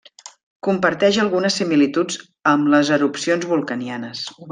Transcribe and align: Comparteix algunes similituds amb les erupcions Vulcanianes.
Comparteix 0.67 1.19
algunes 1.23 1.57
similituds 1.61 2.17
amb 2.53 2.71
les 2.77 2.91
erupcions 2.97 3.47
Vulcanianes. 3.53 4.25